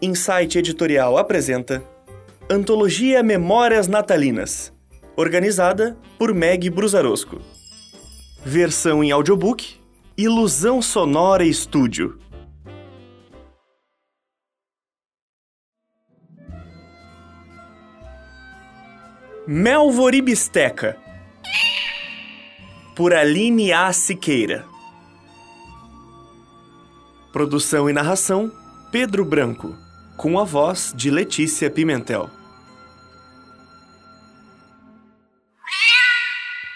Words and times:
Insight 0.00 0.56
Editorial 0.56 1.18
apresenta 1.18 1.82
Antologia 2.48 3.20
Memórias 3.20 3.88
Natalinas, 3.88 4.72
organizada 5.16 5.98
por 6.16 6.32
Meg 6.32 6.70
Brusarosco. 6.70 7.40
Versão 8.44 9.02
em 9.02 9.10
audiobook, 9.10 9.74
Ilusão 10.16 10.80
Sonora 10.80 11.44
Estúdio. 11.44 12.16
Melvoribisteca, 19.44 20.96
por 22.94 23.12
Aline 23.12 23.72
A. 23.72 23.92
Siqueira. 23.92 24.64
Produção 27.32 27.90
e 27.90 27.92
narração, 27.92 28.52
Pedro 28.92 29.24
Branco, 29.24 29.87
com 30.18 30.36
a 30.36 30.42
voz 30.42 30.92
de 30.96 31.12
Letícia 31.12 31.70
Pimentel. 31.70 32.28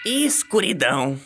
Escuridão. 0.05 1.19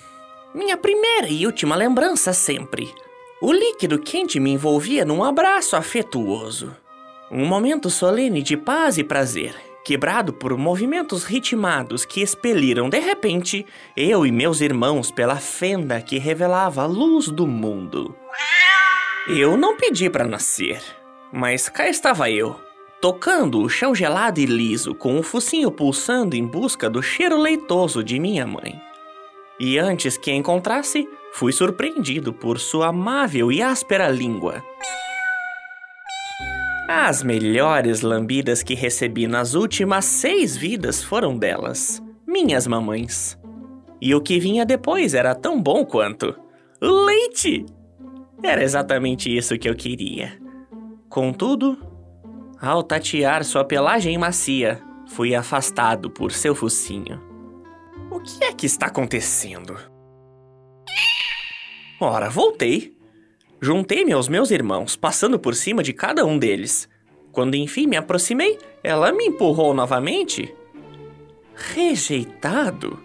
Minha 0.54 0.76
primeira 0.76 1.28
e 1.30 1.46
última 1.46 1.76
lembrança 1.76 2.34
sempre. 2.34 2.92
O 3.40 3.54
líquido 3.54 4.00
quente 4.00 4.40
me 4.40 4.50
envolvia 4.50 5.06
num 5.06 5.24
abraço 5.24 5.76
afetuoso. 5.76 6.76
Um 7.32 7.46
momento 7.46 7.88
solene 7.88 8.42
de 8.42 8.58
paz 8.58 8.98
e 8.98 9.04
prazer, 9.04 9.54
quebrado 9.86 10.34
por 10.34 10.58
movimentos 10.58 11.24
ritmados 11.24 12.04
que 12.04 12.24
expeliram 12.24 12.90
de 12.90 13.00
repente 13.00 13.64
eu 13.96 14.26
e 14.26 14.32
meus 14.32 14.60
irmãos 14.60 15.12
pela 15.12 15.36
fenda 15.36 16.02
que 16.02 16.18
revelava 16.18 16.82
a 16.82 16.88
luz 16.88 17.28
do 17.28 17.46
mundo. 17.46 18.16
Eu 19.28 19.56
não 19.56 19.78
pedi 19.78 20.10
para 20.10 20.28
nascer, 20.28 20.82
mas 21.32 21.70
cá 21.70 21.88
estava 21.88 22.30
eu, 22.30 22.60
tocando 23.02 23.62
o 23.62 23.70
chão 23.70 23.94
gelado 23.94 24.40
e 24.40 24.46
liso, 24.46 24.96
com 24.96 25.18
o 25.18 25.24
focinho 25.24 25.72
pulsando 25.72 26.36
em 26.36 26.46
busca 26.46 26.90
do 26.90 27.02
cheiro 27.02 27.38
leitoso 27.38 28.04
de 28.04 28.20
minha 28.20 28.46
mãe. 28.46 28.82
E 29.60 29.78
antes 29.78 30.18
que 30.18 30.32
encontrasse, 30.32 31.08
fui 31.34 31.52
surpreendido 31.52 32.32
por 32.32 32.60
sua 32.60 32.88
amável 32.88 33.52
e 33.52 33.62
áspera 33.62 34.10
língua. 34.10 34.64
As 36.90 37.22
melhores 37.22 38.02
lambidas 38.02 38.64
que 38.64 38.74
recebi 38.74 39.28
nas 39.28 39.56
últimas 39.56 40.06
seis 40.06 40.56
vidas 40.56 41.04
foram 41.04 41.38
delas, 41.38 42.02
minhas 42.26 42.66
mamães. 42.66 43.38
E 44.00 44.14
o 44.16 44.22
que 44.22 44.40
vinha 44.40 44.66
depois 44.66 45.14
era 45.14 45.36
tão 45.36 45.62
bom 45.62 45.84
quanto. 45.84 46.36
Leite! 46.82 47.66
Era 48.44 48.64
exatamente 48.64 49.36
isso 49.36 49.58
que 49.58 49.68
eu 49.68 49.76
queria. 49.76 50.47
Contudo, 51.10 51.78
ao 52.60 52.84
tatear 52.84 53.44
sua 53.44 53.64
pelagem 53.64 54.18
macia, 54.18 54.82
fui 55.08 55.34
afastado 55.34 56.10
por 56.10 56.32
seu 56.32 56.54
focinho. 56.54 57.22
O 58.12 58.20
que 58.20 58.44
é 58.44 58.54
que 58.54 58.66
está 58.66 58.88
acontecendo? 58.88 59.78
Ora, 62.00 62.30
voltei. 62.30 62.96
Juntei-me 63.60 64.12
aos 64.12 64.28
meus 64.28 64.52
irmãos, 64.52 64.96
passando 64.96 65.40
por 65.40 65.56
cima 65.56 65.82
de 65.82 65.94
cada 65.94 66.26
um 66.26 66.38
deles. 66.38 66.88
Quando 67.32 67.56
enfim 67.56 67.88
me 67.88 67.96
aproximei, 67.96 68.60
ela 68.84 69.12
me 69.12 69.26
empurrou 69.26 69.74
novamente. 69.74 70.54
Rejeitado? 71.56 73.00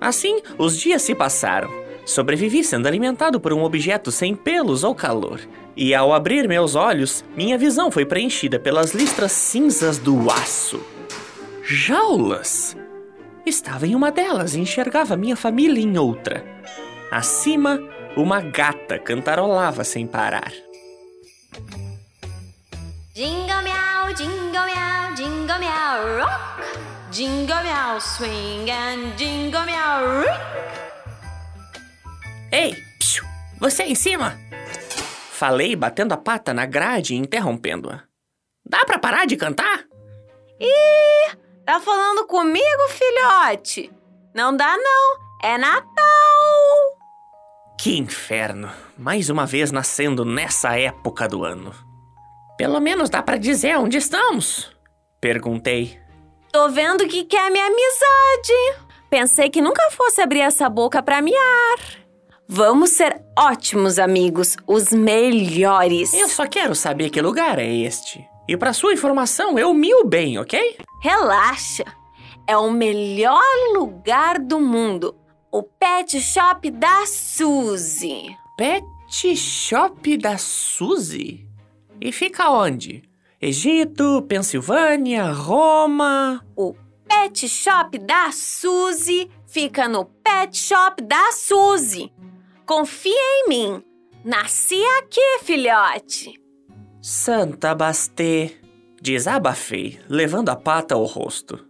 Assim, 0.00 0.40
os 0.58 0.78
dias 0.78 1.02
se 1.02 1.14
passaram. 1.14 1.70
Sobrevivi 2.08 2.64
sendo 2.64 2.86
alimentado 2.86 3.38
por 3.38 3.52
um 3.52 3.62
objeto 3.62 4.10
sem 4.10 4.34
pelos 4.34 4.82
ou 4.82 4.94
calor. 4.94 5.42
E 5.76 5.94
ao 5.94 6.14
abrir 6.14 6.48
meus 6.48 6.74
olhos, 6.74 7.22
minha 7.36 7.58
visão 7.58 7.90
foi 7.90 8.06
preenchida 8.06 8.58
pelas 8.58 8.94
listras 8.94 9.30
cinzas 9.32 9.98
do 9.98 10.30
aço. 10.30 10.80
Jaulas! 11.62 12.74
Estava 13.44 13.86
em 13.86 13.94
uma 13.94 14.10
delas 14.10 14.54
e 14.54 14.60
enxergava 14.60 15.18
minha 15.18 15.36
família 15.36 15.84
em 15.84 15.98
outra. 15.98 16.42
Acima, 17.10 17.78
uma 18.16 18.40
gata 18.40 18.98
cantarolava 18.98 19.84
sem 19.84 20.06
parar. 20.06 20.50
Jingle 23.14 23.62
meow, 23.62 24.14
jingle 24.14 24.64
meow, 24.64 25.14
jingle 25.14 25.58
meow, 25.58 26.20
rock. 26.20 26.78
Jingle 27.10 27.62
meow, 27.62 28.00
swing 28.00 28.70
and 28.70 29.14
jingle 29.18 29.66
meow, 29.66 30.20
rick. 30.20 30.77
Ei, 32.50 32.74
psiu, 32.98 33.24
você 33.60 33.84
em 33.84 33.94
cima? 33.94 34.38
Falei, 35.32 35.76
batendo 35.76 36.12
a 36.12 36.16
pata 36.16 36.54
na 36.54 36.66
grade 36.66 37.14
e 37.14 37.16
interrompendo-a. 37.16 38.02
Dá 38.64 38.84
pra 38.84 38.98
parar 38.98 39.26
de 39.26 39.36
cantar? 39.36 39.84
Ih, 40.60 41.36
tá 41.64 41.78
falando 41.80 42.26
comigo, 42.26 42.88
filhote? 42.88 43.92
Não 44.34 44.56
dá 44.56 44.76
não, 44.76 45.18
é 45.42 45.58
Natal! 45.58 45.86
Que 47.78 47.96
inferno! 47.96 48.70
Mais 48.96 49.30
uma 49.30 49.46
vez 49.46 49.70
nascendo 49.70 50.24
nessa 50.24 50.78
época 50.78 51.28
do 51.28 51.44
ano. 51.44 51.72
Pelo 52.56 52.80
menos 52.80 53.08
dá 53.08 53.22
pra 53.22 53.36
dizer 53.36 53.76
onde 53.78 53.98
estamos? 53.98 54.74
Perguntei. 55.20 56.00
Tô 56.50 56.68
vendo 56.70 57.06
que 57.06 57.24
quer 57.24 57.50
minha 57.50 57.66
amizade. 57.66 58.88
Pensei 59.08 59.48
que 59.48 59.60
nunca 59.62 59.90
fosse 59.92 60.20
abrir 60.20 60.40
essa 60.40 60.68
boca 60.68 61.02
pra 61.02 61.22
miar. 61.22 61.97
Vamos 62.50 62.90
ser 62.92 63.22
ótimos 63.38 63.98
amigos, 63.98 64.56
os 64.66 64.90
melhores. 64.90 66.14
Eu 66.14 66.30
só 66.30 66.46
quero 66.46 66.74
saber 66.74 67.10
que 67.10 67.20
lugar 67.20 67.58
é 67.58 67.70
este. 67.70 68.26
E 68.48 68.56
para 68.56 68.72
sua 68.72 68.94
informação, 68.94 69.58
eu 69.58 69.74
mio 69.74 70.06
bem, 70.06 70.38
ok? 70.38 70.78
Relaxa. 71.02 71.84
É 72.46 72.56
o 72.56 72.70
melhor 72.70 73.44
lugar 73.74 74.38
do 74.38 74.58
mundo. 74.58 75.14
O 75.52 75.62
pet 75.62 76.18
shop 76.22 76.70
da 76.70 77.04
Suzy. 77.04 78.34
Pet 78.56 78.82
shop 79.36 80.16
da 80.16 80.38
Suzy? 80.38 81.46
E 82.00 82.10
fica 82.10 82.50
onde? 82.50 83.02
Egito, 83.38 84.24
Pensilvânia, 84.26 85.30
Roma. 85.32 86.42
O 86.56 86.74
pet 87.06 87.46
shop 87.46 87.98
da 87.98 88.32
Suzy 88.32 89.30
fica 89.46 89.86
no 89.86 90.06
pet 90.06 90.56
shop 90.56 91.02
da 91.02 91.30
Suzy. 91.32 92.10
Confia 92.68 93.14
em 93.14 93.48
mim. 93.48 93.82
Nasci 94.22 94.78
aqui, 94.98 95.38
filhote. 95.42 96.34
Santa 97.00 97.74
Bastê, 97.74 98.58
desabafei, 99.00 99.98
levando 100.06 100.50
a 100.50 100.56
pata 100.56 100.94
ao 100.94 101.04
rosto. 101.04 101.66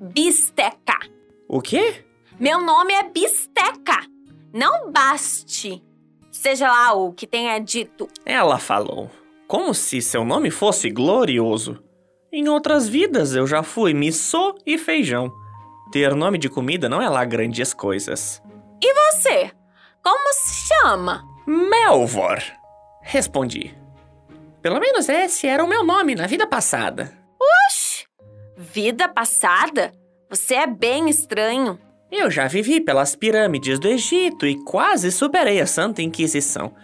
Bisteca. 0.00 0.98
O 1.46 1.60
quê? 1.60 2.06
Meu 2.40 2.62
nome 2.62 2.94
é 2.94 3.02
Bisteca. 3.02 4.06
Não 4.50 4.90
baste. 4.90 5.84
Seja 6.30 6.68
lá 6.68 6.94
o 6.94 7.12
que 7.12 7.26
tenha 7.26 7.58
dito. 7.58 8.08
Ela 8.24 8.58
falou, 8.58 9.10
como 9.46 9.74
se 9.74 10.00
seu 10.00 10.24
nome 10.24 10.50
fosse 10.50 10.88
glorioso. 10.88 11.84
Em 12.32 12.48
outras 12.48 12.88
vidas 12.88 13.34
eu 13.34 13.46
já 13.46 13.62
fui 13.62 13.92
missô 13.92 14.54
e 14.64 14.78
feijão. 14.78 15.30
Ter 15.92 16.14
nome 16.14 16.38
de 16.38 16.48
comida 16.48 16.88
não 16.88 17.02
é 17.02 17.10
lá 17.10 17.26
grandes 17.26 17.74
coisas. 17.74 18.40
E 18.82 18.94
você? 18.94 19.52
Como 20.02 20.32
se 20.32 20.68
chama? 20.68 21.24
Melvor, 21.46 22.42
respondi. 23.02 23.76
Pelo 24.60 24.78
menos 24.80 25.08
esse 25.08 25.46
era 25.46 25.64
o 25.64 25.68
meu 25.68 25.84
nome 25.84 26.14
na 26.14 26.26
vida 26.26 26.46
passada. 26.46 27.12
Oxi! 27.66 28.04
Vida 28.56 29.08
passada? 29.08 29.92
Você 30.30 30.54
é 30.54 30.66
bem 30.66 31.08
estranho. 31.08 31.78
Eu 32.10 32.30
já 32.30 32.46
vivi 32.46 32.80
pelas 32.80 33.16
pirâmides 33.16 33.78
do 33.78 33.88
Egito 33.88 34.46
e 34.46 34.62
quase 34.64 35.10
superei 35.10 35.60
a 35.60 35.66
Santa 35.66 36.02
Inquisição. 36.02 36.74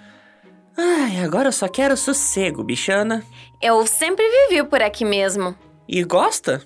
Ai, 0.77 1.23
agora 1.25 1.49
eu 1.49 1.53
só 1.53 1.69
quero 1.69 1.97
sossego, 1.97 2.63
bichana. 2.63 3.25
Eu 3.61 3.87
sempre 3.87 4.25
vivi 4.49 4.65
por 4.65 4.81
aqui 4.81 5.05
mesmo. 5.05 5.57
E 5.89 6.03
gosta? 6.05 6.63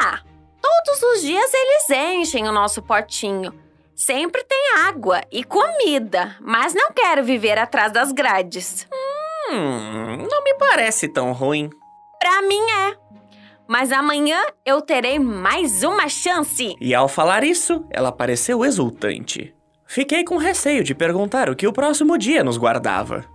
Ah, 0.00 0.20
todos 0.62 1.02
os 1.02 1.22
dias 1.22 1.50
eles 1.52 1.90
enchem 1.90 2.48
o 2.48 2.52
nosso 2.52 2.80
potinho. 2.80 3.52
Sempre 4.00 4.42
tem 4.44 4.78
água 4.88 5.20
e 5.30 5.44
comida, 5.44 6.34
mas 6.40 6.72
não 6.72 6.90
quero 6.90 7.22
viver 7.22 7.58
atrás 7.58 7.92
das 7.92 8.12
grades. 8.12 8.88
Hum, 9.50 10.26
não 10.26 10.42
me 10.42 10.54
parece 10.54 11.06
tão 11.06 11.32
ruim. 11.32 11.68
Pra 12.18 12.40
mim 12.40 12.62
é. 12.70 12.96
Mas 13.68 13.92
amanhã 13.92 14.40
eu 14.64 14.80
terei 14.80 15.18
mais 15.18 15.82
uma 15.82 16.08
chance. 16.08 16.74
E 16.80 16.94
ao 16.94 17.08
falar 17.08 17.44
isso, 17.44 17.84
ela 17.90 18.10
pareceu 18.10 18.64
exultante. 18.64 19.54
Fiquei 19.86 20.24
com 20.24 20.38
receio 20.38 20.82
de 20.82 20.94
perguntar 20.94 21.50
o 21.50 21.54
que 21.54 21.66
o 21.66 21.72
próximo 21.72 22.16
dia 22.16 22.42
nos 22.42 22.56
guardava. 22.56 23.26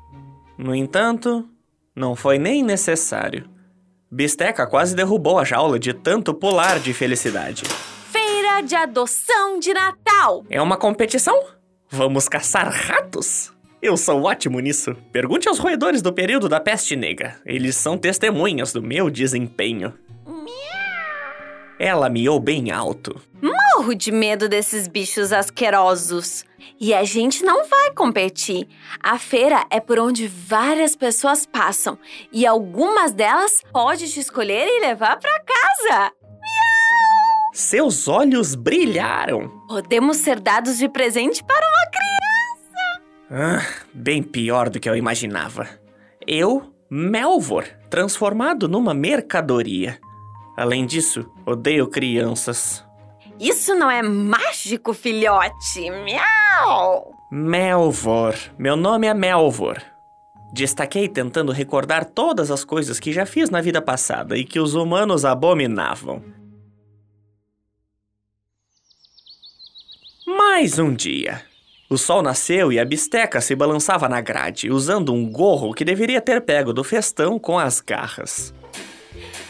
No 0.57 0.73
entanto, 0.73 1.47
não 1.95 2.15
foi 2.15 2.39
nem 2.39 2.63
necessário. 2.63 3.47
Bisteca 4.11 4.65
quase 4.65 4.95
derrubou 4.95 5.37
a 5.37 5.43
jaula 5.43 5.77
de 5.77 5.93
tanto 5.93 6.33
pular 6.33 6.79
de 6.79 6.91
felicidade 6.91 7.61
de 8.61 8.75
adoção 8.75 9.59
de 9.59 9.73
Natal. 9.73 10.45
É 10.49 10.61
uma 10.61 10.77
competição? 10.77 11.43
Vamos 11.89 12.27
caçar 12.27 12.67
ratos? 12.69 13.53
Eu 13.81 13.95
sou 13.95 14.23
ótimo 14.23 14.59
nisso. 14.59 14.95
Pergunte 15.11 15.47
aos 15.47 15.59
roedores 15.59 16.01
do 16.01 16.11
período 16.11 16.49
da 16.49 16.59
peste 16.59 16.95
negra. 16.95 17.39
Eles 17.45 17.75
são 17.75 17.97
testemunhas 17.97 18.73
do 18.73 18.81
meu 18.81 19.09
desempenho. 19.09 19.93
Ela 21.77 22.09
miou 22.09 22.39
bem 22.39 22.71
alto. 22.71 23.21
Morro 23.41 23.93
de 23.93 24.11
medo 24.11 24.47
desses 24.47 24.87
bichos 24.87 25.33
asquerosos. 25.33 26.45
E 26.79 26.93
a 26.93 27.03
gente 27.03 27.43
não 27.43 27.65
vai 27.67 27.91
competir. 27.91 28.67
A 29.03 29.19
feira 29.19 29.65
é 29.69 29.79
por 29.79 29.99
onde 29.99 30.27
várias 30.27 30.95
pessoas 30.95 31.45
passam. 31.45 31.97
E 32.31 32.45
algumas 32.47 33.11
delas 33.11 33.61
pode 33.71 34.11
te 34.11 34.19
escolher 34.19 34.67
e 34.67 34.81
levar 34.81 35.19
para 35.19 35.41
casa. 35.41 36.11
Seus 37.55 38.09
olhos 38.09 38.53
brilharam. 38.53 39.47
Podemos 39.65 40.17
ser 40.17 40.41
dados 40.41 40.77
de 40.77 40.89
presente 40.89 41.41
para 41.41 41.65
uma 41.65 41.89
criança. 41.89 43.63
Ah, 43.63 43.85
bem 43.93 44.21
pior 44.21 44.69
do 44.69 44.77
que 44.77 44.89
eu 44.89 44.95
imaginava. 44.97 45.65
Eu, 46.27 46.73
Melvor, 46.89 47.63
transformado 47.89 48.67
numa 48.67 48.93
mercadoria. 48.93 49.97
Além 50.57 50.85
disso, 50.85 51.31
odeio 51.45 51.87
crianças. 51.87 52.85
Isso 53.39 53.73
não 53.73 53.89
é 53.89 54.03
mágico, 54.03 54.93
filhote. 54.93 55.89
Miau! 55.89 57.13
Melvor. 57.31 58.35
Meu 58.59 58.75
nome 58.75 59.07
é 59.07 59.13
Melvor. 59.13 59.81
Destaquei 60.51 61.07
tentando 61.07 61.53
recordar 61.53 62.03
todas 62.03 62.51
as 62.51 62.65
coisas 62.65 62.99
que 62.99 63.13
já 63.13 63.25
fiz 63.25 63.49
na 63.49 63.61
vida 63.61 63.81
passada 63.81 64.37
e 64.37 64.43
que 64.43 64.59
os 64.59 64.75
humanos 64.75 65.23
abominavam. 65.23 66.34
Mais 70.25 70.79
um 70.79 70.91
dia. 70.91 71.43
O 71.87 71.99
sol 71.99 72.23
nasceu 72.23 72.73
e 72.73 72.79
a 72.79 72.85
bisteca 72.85 73.39
se 73.39 73.55
balançava 73.55 74.09
na 74.09 74.19
grade, 74.21 74.71
usando 74.71 75.13
um 75.13 75.29
gorro 75.29 75.71
que 75.71 75.85
deveria 75.85 76.19
ter 76.19 76.41
pego 76.41 76.73
do 76.73 76.83
festão 76.83 77.37
com 77.37 77.59
as 77.59 77.79
garras. 77.79 78.51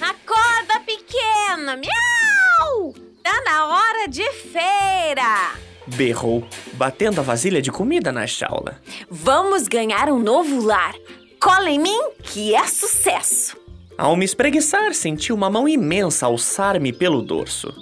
Acorda, 0.02 0.82
pequena! 0.86 1.78
Miau! 1.78 2.94
Tá 3.24 3.42
na 3.46 3.68
hora 3.68 4.08
de 4.10 4.30
feira! 4.34 5.54
Berrou, 5.88 6.46
batendo 6.74 7.22
a 7.22 7.24
vasilha 7.24 7.62
de 7.62 7.72
comida 7.72 8.12
na 8.12 8.26
jaula. 8.26 8.82
Vamos 9.10 9.70
ganhar 9.70 10.10
um 10.10 10.20
novo 10.20 10.62
lar. 10.62 10.94
Cola 11.40 11.70
em 11.70 11.80
mim, 11.80 12.02
que 12.22 12.54
é 12.54 12.68
sucesso! 12.68 13.56
Ao 13.98 14.14
me 14.18 14.26
espreguiçar, 14.26 14.94
senti 14.94 15.32
uma 15.32 15.50
mão 15.50 15.70
imensa 15.70 16.26
alçar-me 16.26 16.92
pelo 16.92 17.22
dorso. 17.22 17.74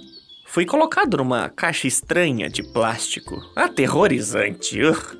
Fui 0.53 0.67
colocado 0.67 1.17
numa 1.17 1.49
caixa 1.49 1.87
estranha 1.87 2.47
de 2.47 2.61
plástico, 2.61 3.41
aterrorizante. 3.55 4.79
Ugh. 4.83 5.17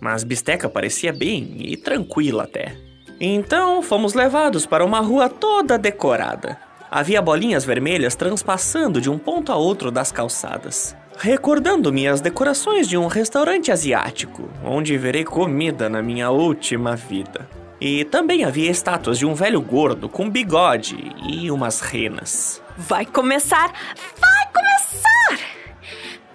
Mas 0.00 0.22
Bisteca 0.22 0.68
parecia 0.68 1.12
bem 1.12 1.56
e 1.58 1.76
tranquila 1.76 2.44
até. 2.44 2.76
Então 3.20 3.82
fomos 3.82 4.14
levados 4.14 4.66
para 4.66 4.84
uma 4.84 5.00
rua 5.00 5.28
toda 5.28 5.76
decorada. 5.76 6.56
Havia 6.88 7.20
bolinhas 7.20 7.64
vermelhas 7.64 8.14
transpassando 8.14 9.00
de 9.00 9.10
um 9.10 9.18
ponto 9.18 9.50
a 9.50 9.56
outro 9.56 9.90
das 9.90 10.12
calçadas. 10.12 10.94
Recordando-me 11.18 12.06
as 12.06 12.20
decorações 12.20 12.88
de 12.88 12.96
um 12.96 13.08
restaurante 13.08 13.72
asiático, 13.72 14.48
onde 14.62 14.96
verei 14.96 15.24
comida 15.24 15.88
na 15.88 16.00
minha 16.00 16.30
última 16.30 16.94
vida. 16.94 17.50
E 17.80 18.04
também 18.04 18.44
havia 18.44 18.70
estátuas 18.70 19.18
de 19.18 19.26
um 19.26 19.34
velho 19.34 19.60
gordo 19.60 20.08
com 20.08 20.30
bigode 20.30 20.96
e 21.28 21.50
umas 21.50 21.80
renas. 21.80 22.62
Vai 22.76 23.04
começar! 23.04 23.72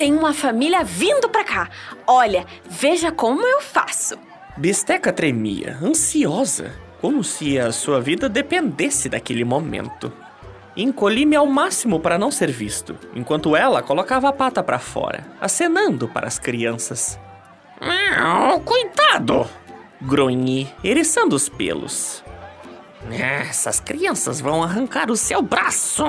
Tem 0.03 0.13
uma 0.13 0.33
família 0.33 0.83
vindo 0.83 1.29
pra 1.29 1.45
cá. 1.45 1.69
Olha, 2.05 2.45
veja 2.69 3.09
como 3.09 3.41
eu 3.47 3.61
faço. 3.61 4.19
Bisteca 4.57 5.13
tremia, 5.13 5.77
ansiosa, 5.81 6.73
como 6.99 7.23
se 7.23 7.57
a 7.57 7.71
sua 7.71 8.01
vida 8.01 8.27
dependesse 8.27 9.07
daquele 9.07 9.45
momento. 9.45 10.11
Encolhi-me 10.75 11.37
ao 11.37 11.47
máximo 11.47 12.01
para 12.01 12.17
não 12.17 12.31
ser 12.31 12.51
visto, 12.51 12.97
enquanto 13.15 13.55
ela 13.55 13.81
colocava 13.81 14.27
a 14.27 14.33
pata 14.33 14.61
para 14.61 14.77
fora, 14.77 15.25
acenando 15.39 16.05
para 16.09 16.27
as 16.27 16.37
crianças. 16.37 17.17
Oh, 17.81 18.59
cuidado! 18.59 19.49
Grunhi, 20.01 20.67
eriçando 20.83 21.33
os 21.33 21.47
pelos. 21.47 22.21
Essas 23.09 23.79
crianças 23.79 24.41
vão 24.41 24.61
arrancar 24.61 25.09
o 25.09 25.15
seu 25.15 25.41
braço! 25.41 26.03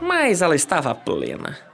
Mas 0.00 0.40
ela 0.40 0.56
estava 0.56 0.94
plena. 0.94 1.68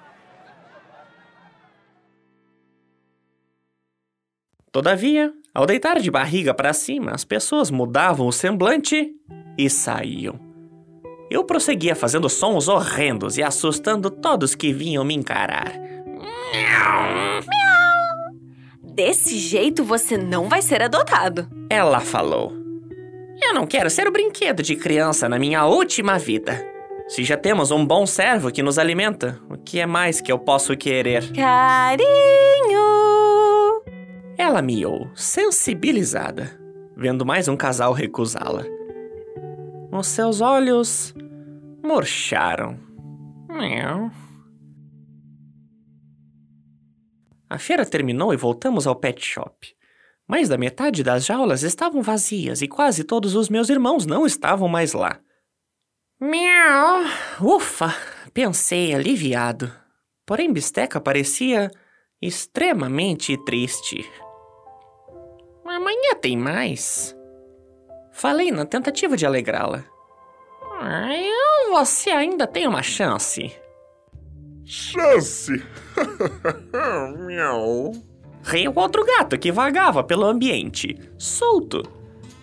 Todavia, 4.77 5.33
ao 5.55 5.65
deitar 5.65 5.99
de 6.01 6.11
barriga 6.11 6.53
para 6.53 6.75
cima, 6.75 7.13
as 7.13 7.25
pessoas 7.25 7.71
mudavam 7.71 8.27
o 8.27 8.31
semblante 8.31 9.11
e 9.57 9.71
saíam. 9.71 10.39
Eu 11.31 11.45
prosseguia 11.45 11.97
fazendo 11.97 12.29
sons 12.29 12.69
horrendos 12.69 13.39
e 13.39 13.43
assustando 13.43 14.11
todos 14.11 14.55
que 14.55 14.75
vinham 14.75 15.03
me 15.03 15.15
encarar. 15.15 15.73
Desse 18.83 19.39
jeito 19.39 19.83
você 19.83 20.19
não 20.19 20.47
vai 20.47 20.61
ser 20.61 20.83
adotado. 20.83 21.49
Ela 21.71 22.01
falou. 22.01 22.53
Eu 23.41 23.55
não 23.55 23.67
quero 23.67 23.89
ser 23.89 24.07
o 24.07 24.13
brinquedo 24.13 24.63
de 24.63 24.77
criança 24.77 25.27
na 25.27 25.39
minha 25.39 25.65
última 25.65 26.19
vida. 26.19 26.63
Se 27.09 27.25
já 27.25 27.39
temos 27.39 27.71
um 27.71 27.83
bom 27.83 28.05
servo 28.05 28.53
que 28.53 28.63
nos 28.63 28.79
alimenta, 28.79 29.41
o 29.49 29.57
que 29.57 29.81
é 29.81 29.87
mais 29.87 30.21
que 30.21 30.31
eu 30.31 30.39
posso 30.39 30.77
querer? 30.77 31.33
Carinho! 31.33 32.56
Ela 34.57 34.63
miou, 34.63 35.11
sensibilizada, 35.15 36.59
vendo 36.97 37.27
mais 37.27 37.47
um 37.47 37.55
casal 37.55 37.93
recusá-la. 37.93 38.65
Os 39.93 40.07
seus 40.07 40.41
olhos 40.41 41.15
murcharam. 41.85 42.81
Miau. 43.51 44.11
A 47.51 47.59
feira 47.59 47.85
terminou 47.85 48.33
e 48.33 48.37
voltamos 48.39 48.87
ao 48.87 48.97
pet 48.97 49.23
shop. 49.23 49.77
Mais 50.27 50.49
da 50.49 50.57
metade 50.57 51.03
das 51.03 51.27
jaulas 51.27 51.63
estavam 51.63 52.01
vazias 52.01 52.63
e 52.63 52.67
quase 52.67 53.05
todos 53.05 53.35
os 53.35 53.51
meus 53.51 53.69
irmãos 53.69 54.07
não 54.07 54.25
estavam 54.25 54.69
mais 54.69 54.95
lá. 54.95 55.21
Miau. 56.19 57.03
Ufa! 57.43 57.95
Pensei 58.33 58.95
aliviado. 58.95 59.71
Porém, 60.25 60.51
Bisteca 60.51 60.99
parecia 60.99 61.71
extremamente 62.23 63.37
triste. 63.45 64.03
Amanhã 65.77 66.15
tem 66.19 66.39
mais. 66.39 67.15
Falei 68.11 68.51
na 68.51 68.65
tentativa 68.65 69.15
de 69.15 69.27
alegrá-la. 69.27 69.85
Eu, 70.81 71.73
você 71.73 72.09
ainda 72.09 72.47
tem 72.47 72.67
uma 72.67 72.83
chance. 72.83 73.53
Chance! 74.65 75.63
Miau. 77.27 77.93
Riu 78.43 78.73
outro 78.75 79.05
gato 79.05 79.39
que 79.39 79.53
vagava 79.53 80.03
pelo 80.03 80.25
ambiente, 80.25 80.99
solto. 81.19 81.83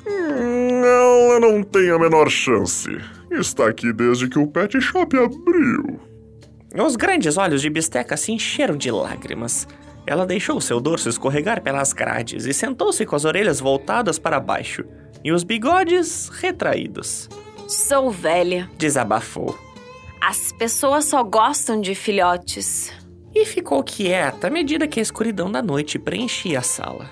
Ela 0.05 1.39
não 1.39 1.63
tem 1.63 1.89
a 1.89 1.97
menor 1.97 2.29
chance. 2.29 2.87
Está 3.31 3.67
aqui 3.67 3.91
desde 3.91 4.29
que 4.29 4.37
o 4.37 4.45
pet 4.45 4.79
shop 4.79 5.17
abriu. 5.17 5.99
Os 6.85 6.95
grandes 6.95 7.35
olhos 7.35 7.63
de 7.63 7.69
Bisteca 7.71 8.15
se 8.15 8.31
encheram 8.31 8.77
de 8.77 8.91
lágrimas. 8.91 9.67
Ela 10.05 10.25
deixou 10.25 10.59
seu 10.59 10.79
dorso 10.81 11.09
escorregar 11.09 11.61
pelas 11.61 11.93
grades 11.93 12.45
e 12.45 12.53
sentou-se 12.53 13.05
com 13.05 13.15
as 13.15 13.25
orelhas 13.25 13.59
voltadas 13.59 14.19
para 14.19 14.39
baixo 14.39 14.83
e 15.23 15.31
os 15.31 15.43
bigodes 15.43 16.29
retraídos. 16.29 17.29
Sou 17.67 18.11
velha. 18.11 18.69
Desabafou. 18.77 19.57
As 20.21 20.51
pessoas 20.51 21.05
só 21.05 21.23
gostam 21.23 21.79
de 21.79 21.95
filhotes. 21.95 22.91
E 23.35 23.45
ficou 23.45 23.83
quieta 23.83 24.47
à 24.47 24.49
medida 24.49 24.87
que 24.87 24.99
a 24.99 25.03
escuridão 25.03 25.51
da 25.51 25.61
noite 25.61 25.97
preenchia 25.97 26.59
a 26.59 26.61
sala. 26.61 27.09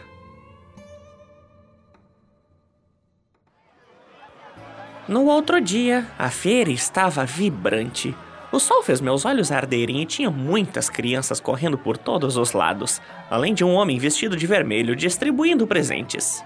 No 5.08 5.26
outro 5.26 5.60
dia, 5.60 6.08
a 6.18 6.30
feira 6.30 6.72
estava 6.72 7.26
vibrante. 7.26 8.16
O 8.52 8.60
sol 8.60 8.84
fez 8.84 9.00
meus 9.00 9.24
olhos 9.26 9.52
arderem 9.52 10.02
e 10.02 10.06
tinha 10.06 10.30
muitas 10.30 10.90
crianças 10.90 11.40
correndo 11.40 11.78
por 11.78 11.98
todos 11.98 12.36
os 12.36 12.52
lados, 12.52 13.02
além 13.30 13.54
de 13.54 13.64
um 13.64 13.74
homem 13.74 13.98
vestido 13.98 14.36
de 14.36 14.46
vermelho 14.46 14.96
distribuindo 14.96 15.66
presentes. 15.66 16.44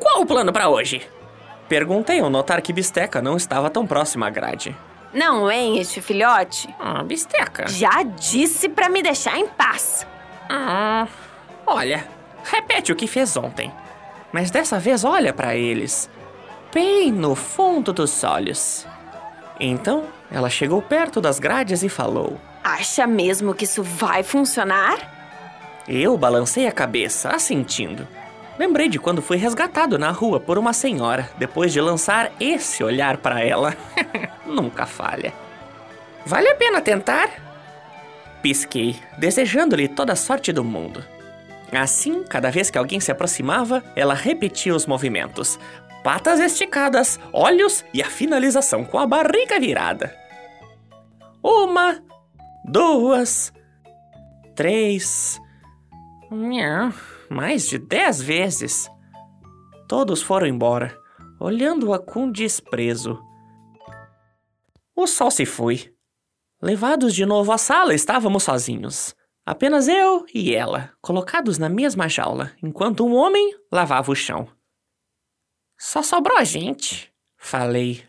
Qual 0.00 0.22
o 0.22 0.26
plano 0.26 0.52
para 0.52 0.68
hoje? 0.68 1.02
Perguntei 1.68 2.20
ao 2.20 2.30
notar 2.30 2.60
que 2.62 2.72
Bisteca 2.72 3.20
não 3.20 3.36
estava 3.36 3.68
tão 3.68 3.86
próxima 3.86 4.26
à 4.26 4.30
grade. 4.30 4.76
Não 5.12 5.50
hein, 5.50 5.78
este 5.78 6.00
filhote? 6.00 6.72
Ah, 6.78 7.02
bisteca. 7.02 7.68
Já 7.68 8.02
disse 8.02 8.68
pra 8.68 8.88
me 8.88 9.02
deixar 9.02 9.36
em 9.36 9.46
paz. 9.46 10.06
Ah, 10.48 11.06
Olha, 11.66 12.06
repete 12.44 12.92
o 12.92 12.96
que 12.96 13.06
fez 13.06 13.36
ontem. 13.36 13.72
Mas 14.32 14.50
dessa 14.50 14.78
vez 14.78 15.04
olha 15.04 15.32
para 15.32 15.54
eles, 15.54 16.08
bem 16.72 17.12
no 17.12 17.34
fundo 17.34 17.92
dos 17.92 18.24
olhos. 18.24 18.86
Então, 19.64 20.06
ela 20.28 20.50
chegou 20.50 20.82
perto 20.82 21.20
das 21.20 21.38
grades 21.38 21.84
e 21.84 21.88
falou: 21.88 22.36
Acha 22.64 23.06
mesmo 23.06 23.54
que 23.54 23.62
isso 23.62 23.80
vai 23.80 24.24
funcionar? 24.24 24.98
Eu 25.86 26.18
balancei 26.18 26.66
a 26.66 26.72
cabeça, 26.72 27.28
assentindo. 27.28 28.06
Lembrei 28.58 28.88
de 28.88 28.98
quando 28.98 29.22
fui 29.22 29.36
resgatado 29.36 29.96
na 29.98 30.10
rua 30.10 30.40
por 30.40 30.58
uma 30.58 30.72
senhora, 30.72 31.30
depois 31.38 31.72
de 31.72 31.80
lançar 31.80 32.32
esse 32.40 32.82
olhar 32.82 33.18
para 33.18 33.40
ela. 33.40 33.76
Nunca 34.44 34.84
falha. 34.84 35.32
Vale 36.26 36.48
a 36.48 36.56
pena 36.56 36.80
tentar? 36.80 37.30
Pisquei, 38.42 38.96
desejando-lhe 39.16 39.86
toda 39.86 40.12
a 40.12 40.16
sorte 40.16 40.52
do 40.52 40.64
mundo. 40.64 41.04
Assim, 41.72 42.24
cada 42.24 42.50
vez 42.50 42.68
que 42.68 42.78
alguém 42.78 42.98
se 42.98 43.12
aproximava, 43.12 43.82
ela 43.94 44.12
repetia 44.12 44.74
os 44.74 44.86
movimentos: 44.86 45.58
patas 46.02 46.40
esticadas, 46.40 47.18
olhos 47.32 47.84
e 47.92 48.02
a 48.02 48.06
finalização 48.06 48.84
com 48.84 48.98
a 48.98 49.06
barriga 49.06 49.58
virada. 49.58 50.16
Uma, 51.42 52.02
duas, 52.64 53.52
três. 54.54 55.40
Mais 57.28 57.66
de 57.68 57.78
dez 57.78 58.20
vezes. 58.20 58.90
Todos 59.88 60.22
foram 60.22 60.46
embora, 60.46 60.96
olhando-a 61.40 61.98
com 61.98 62.30
desprezo. 62.30 63.18
O 64.94 65.06
sol 65.06 65.30
se 65.30 65.44
foi. 65.44 65.92
Levados 66.60 67.14
de 67.14 67.26
novo 67.26 67.50
à 67.50 67.58
sala, 67.58 67.94
estávamos 67.94 68.44
sozinhos. 68.44 69.14
Apenas 69.44 69.88
eu 69.88 70.24
e 70.32 70.54
ela, 70.54 70.92
colocados 71.00 71.58
na 71.58 71.68
mesma 71.68 72.08
jaula, 72.08 72.52
enquanto 72.62 73.04
um 73.04 73.14
homem 73.14 73.52
lavava 73.72 74.12
o 74.12 74.14
chão. 74.14 74.48
Só 75.84 76.00
sobrou 76.00 76.38
a 76.38 76.44
gente, 76.44 77.12
falei. 77.36 78.04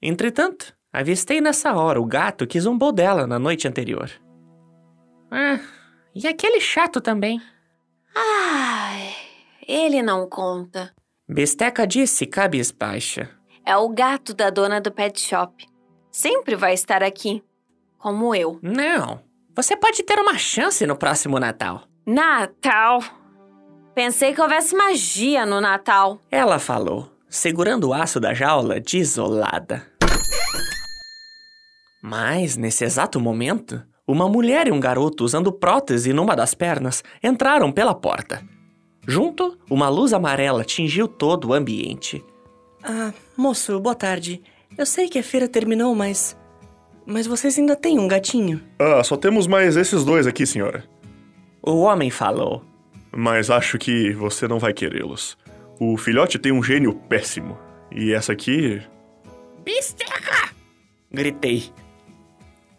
Entretanto, 0.00 0.76
avistei 0.92 1.40
nessa 1.40 1.72
hora 1.72 1.98
o 1.98 2.04
gato 2.04 2.46
que 2.46 2.60
zombou 2.60 2.92
dela 2.92 3.26
na 3.26 3.38
noite 3.38 3.66
anterior. 3.66 4.10
Ah, 5.30 5.58
e 6.14 6.28
aquele 6.28 6.60
chato 6.60 7.00
também. 7.00 7.40
Ai, 8.14 9.14
ele 9.66 10.02
não 10.02 10.28
conta. 10.28 10.94
Besteca 11.26 11.86
disse 11.86 12.26
cabisbaixa. 12.26 13.30
É 13.64 13.74
o 13.74 13.88
gato 13.88 14.34
da 14.34 14.50
dona 14.50 14.78
do 14.78 14.92
pet 14.92 15.18
shop. 15.18 15.66
Sempre 16.12 16.56
vai 16.56 16.74
estar 16.74 17.02
aqui. 17.02 17.42
Como 17.96 18.34
eu. 18.34 18.58
Não, 18.62 19.24
você 19.56 19.74
pode 19.74 20.02
ter 20.02 20.18
uma 20.18 20.36
chance 20.36 20.86
no 20.86 20.94
próximo 20.94 21.40
Natal. 21.40 21.84
Natal! 22.04 23.00
Pensei 23.98 24.32
que 24.32 24.40
houvesse 24.40 24.76
magia 24.76 25.44
no 25.44 25.60
Natal. 25.60 26.20
Ela 26.30 26.60
falou, 26.60 27.10
segurando 27.28 27.88
o 27.88 27.92
aço 27.92 28.20
da 28.20 28.32
jaula 28.32 28.78
desolada. 28.78 29.84
Mas, 32.00 32.56
nesse 32.56 32.84
exato 32.84 33.18
momento, 33.18 33.82
uma 34.06 34.28
mulher 34.28 34.68
e 34.68 34.70
um 34.70 34.78
garoto 34.78 35.24
usando 35.24 35.50
prótese 35.50 36.12
numa 36.12 36.36
das 36.36 36.54
pernas 36.54 37.02
entraram 37.20 37.72
pela 37.72 37.92
porta. 37.92 38.40
Junto, 39.04 39.58
uma 39.68 39.88
luz 39.88 40.12
amarela 40.12 40.62
tingiu 40.62 41.08
todo 41.08 41.48
o 41.48 41.52
ambiente. 41.52 42.24
Ah, 42.84 43.12
moço, 43.36 43.80
boa 43.80 43.96
tarde. 43.96 44.40
Eu 44.78 44.86
sei 44.86 45.08
que 45.08 45.18
a 45.18 45.24
feira 45.24 45.48
terminou, 45.48 45.92
mas. 45.92 46.38
Mas 47.04 47.26
vocês 47.26 47.58
ainda 47.58 47.74
têm 47.74 47.98
um 47.98 48.06
gatinho? 48.06 48.62
Ah, 48.78 49.02
só 49.02 49.16
temos 49.16 49.48
mais 49.48 49.76
esses 49.76 50.04
dois 50.04 50.24
aqui, 50.24 50.46
senhora. 50.46 50.84
O 51.60 51.80
homem 51.80 52.12
falou. 52.12 52.62
Mas 53.10 53.50
acho 53.50 53.78
que 53.78 54.12
você 54.12 54.46
não 54.46 54.58
vai 54.58 54.72
querê-los. 54.72 55.36
O 55.80 55.96
filhote 55.96 56.38
tem 56.38 56.52
um 56.52 56.62
gênio 56.62 56.94
péssimo. 56.94 57.58
E 57.90 58.12
essa 58.12 58.32
aqui. 58.32 58.82
Bisteca! 59.64 60.50
Gritei. 61.10 61.72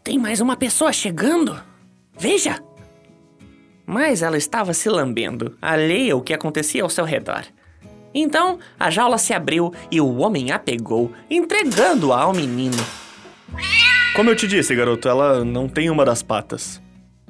Tem 0.03 0.17
mais 0.17 0.39
uma 0.41 0.55
pessoa 0.55 0.93
chegando? 0.93 1.61
Veja! 2.17 2.63
Mas 3.85 4.21
ela 4.21 4.37
estava 4.37 4.73
se 4.73 4.87
lambendo, 4.87 5.57
alheia 5.61 6.13
ao 6.13 6.21
que 6.21 6.33
acontecia 6.33 6.83
ao 6.83 6.89
seu 6.89 7.05
redor. 7.05 7.43
Então, 8.13 8.59
a 8.79 8.89
jaula 8.89 9.17
se 9.17 9.33
abriu 9.33 9.73
e 9.89 9.99
o 10.01 10.17
homem 10.17 10.51
a 10.51 10.59
pegou, 10.59 11.11
entregando-a 11.29 12.21
ao 12.21 12.33
menino. 12.33 12.77
Como 14.15 14.29
eu 14.29 14.35
te 14.35 14.47
disse, 14.47 14.75
garoto, 14.75 15.07
ela 15.07 15.43
não 15.45 15.67
tem 15.67 15.89
uma 15.89 16.05
das 16.05 16.21
patas. 16.21 16.81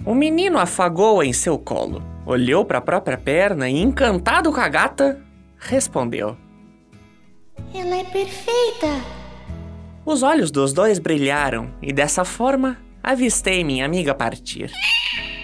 O 0.06 0.16
menino 0.16 0.58
afagou-a 0.58 1.26
em 1.26 1.34
seu 1.34 1.58
colo, 1.58 2.02
olhou 2.30 2.64
para 2.64 2.78
a 2.78 2.82
própria 2.82 3.18
perna 3.18 3.68
e, 3.68 3.82
encantado 3.82 4.52
com 4.52 4.60
a 4.60 4.70
gata, 4.70 5.20
respondeu: 5.58 6.38
Ela 7.74 7.98
é 7.98 8.04
perfeita. 8.04 8.88
Os 10.06 10.22
olhos 10.22 10.52
dos 10.52 10.72
dois 10.72 11.00
brilharam 11.00 11.72
e, 11.82 11.92
dessa 11.92 12.24
forma, 12.24 12.78
avistei 13.04 13.64
minha 13.64 13.84
amiga 13.84 14.14
partir. 14.14 14.72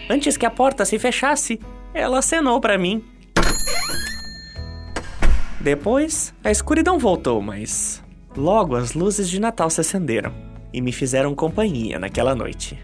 Antes 0.09 0.37
que 0.37 0.45
a 0.45 0.51
porta 0.51 0.85
se 0.85 0.99
fechasse, 0.99 1.59
ela 1.93 2.19
acenou 2.19 2.61
para 2.61 2.77
mim. 2.77 3.03
Depois, 5.59 6.33
a 6.43 6.51
escuridão 6.51 6.99
voltou, 6.99 7.41
mas 7.41 8.03
logo 8.37 8.75
as 8.75 8.93
luzes 8.93 9.27
de 9.27 9.39
Natal 9.39 9.69
se 9.71 9.81
acenderam 9.81 10.31
e 10.71 10.79
me 10.79 10.91
fizeram 10.91 11.33
companhia 11.33 11.97
naquela 11.97 12.35
noite. 12.35 12.77